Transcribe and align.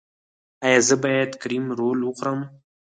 ایا 0.65 0.79
زه 0.87 0.95
باید 1.03 1.31
کریم 1.41 1.65
رول 1.79 1.99
وخورم؟ 2.03 2.39